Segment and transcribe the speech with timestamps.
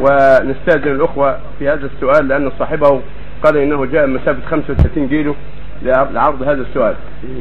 [0.00, 3.00] ونستأذن الأخوة في هذا السؤال لأن صاحبه
[3.44, 5.34] قال إنه جاء مسافة 35 كيلو
[5.82, 6.94] لعرض هذا السؤال.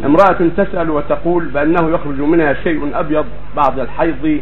[0.06, 3.26] امرأة تسأل وتقول بأنه يخرج منها شيء أبيض
[3.56, 4.40] بعد الحيض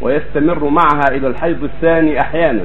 [0.00, 2.64] ويستمر معها إلى الحيض الثاني أحيانا.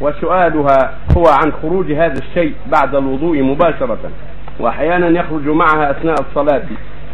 [0.00, 3.98] وسؤالها هو عن خروج هذا الشيء بعد الوضوء مباشرة
[4.60, 6.62] وأحيانا يخرج معها أثناء الصلاة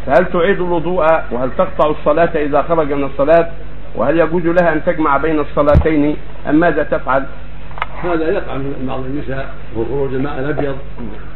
[0.05, 3.49] فهل تعيد الوضوء وهل تقطع الصلاة إذا خرج من الصلاة
[3.95, 6.17] وهل يجوز لها أن تجمع بين الصلاتين
[6.49, 7.25] أم ماذا تفعل؟
[8.03, 10.75] هذا يقع من بعض النساء وخروج الماء الأبيض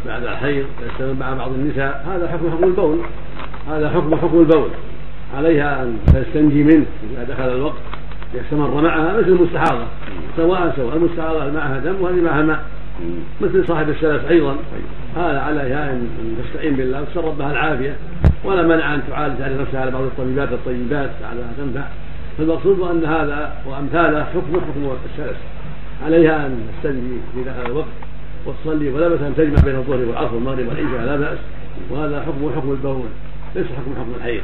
[0.05, 2.98] بعد الحيض يستمر مع بعض النساء هذا حكم حكم البول
[3.70, 4.70] هذا حكم حكم البول.
[5.38, 7.77] عليها أن تستنجي منه إذا دخل الوقت
[8.34, 9.85] يستمر معها مثل المستحاضة
[10.38, 12.63] سواء سواء المستحاضة معها دم وهذه معها ماء
[13.41, 14.55] مثل صاحب السلف أيضا.
[15.16, 16.08] هذا عليها إن
[16.44, 17.96] تستعين بالله وتسرب بها العافية
[18.44, 21.88] ولا منع أن تعالج على نفسها على بعض الطبيبات الطيبات لعلها تنفع.
[22.38, 25.38] فالمقصود أن هذا وأمثاله حكم حكم السلف
[26.06, 27.88] عليها أن تستنجي في دخل الوقت
[28.46, 31.38] وتصلي ولا بأس أن تجمع بين الظهر والعصر والمغرب والعشاء لا بأس.
[31.90, 33.05] وهذا حكم حكم البول
[33.55, 34.42] ليس حكم حكم الحيض.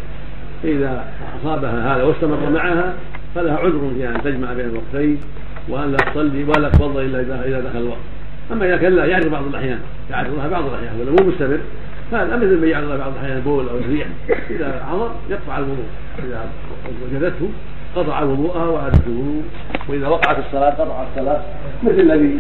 [0.64, 1.06] فاذا
[1.42, 2.94] أصابها هذا واستمر معها
[3.36, 5.20] فلها عذر في أن تجمع بين الوقتين
[5.70, 7.98] وأن لا تصلي ولا تفضل إلا إذا دخل الوقت.
[8.52, 11.60] أما إذا كان لا يعرف بعض الأحيان الله بعض الأحيان ولا مو مستمر
[12.12, 14.08] هذا مثل ما الله بعض الأحيان البول أو الريح.
[14.50, 15.86] إذا عظم يقطع الوضوء
[16.20, 16.50] إذا
[17.04, 17.50] وجدته
[17.96, 19.44] قطع وضوءها وعادت الوضوء
[19.90, 21.42] وإذا وقعت الصلاة قطع الصلاة
[21.84, 22.40] مثل الذي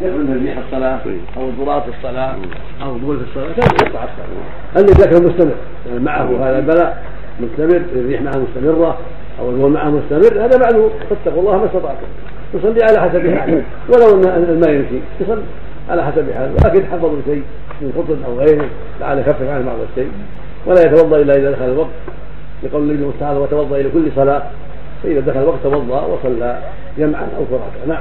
[0.00, 1.00] من ريح الصلاة
[1.36, 2.34] أو ضرات الصلاة
[2.82, 5.54] أو في الصلاة كان يقطع الصلاة؟ اذا كان مستمر
[5.88, 7.04] يعني معه هذا البلاء
[7.40, 8.98] مستمر الريح معه مستمرة
[9.40, 12.06] أو البول معه مستمر؟ هذا بعده فاتقوا الله ما استطعتم.
[12.54, 13.62] يصلي على حسب حاله.
[13.88, 15.42] ولو ان الماء يمشي يصلي
[15.90, 16.52] على حسب حاله.
[16.52, 17.42] ولكن حفظوا شيء
[17.80, 18.68] من خطب أو غيره
[19.00, 20.10] لعل يخفف عنه بعض الشيء.
[20.66, 21.90] ولا يتوضأ إلا إذا دخل الوقت.
[22.62, 24.42] لقول النبي تعالى وتوضأ إلى كل صلاة.
[25.02, 26.58] فإذا دخل الوقت توضأ وصلى
[26.98, 28.00] جمعا أو فرادى نعم.